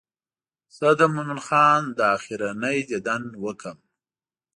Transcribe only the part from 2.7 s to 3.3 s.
دیدن